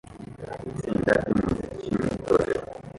[0.69, 2.61] Itsinda ry'umuziki mu itorero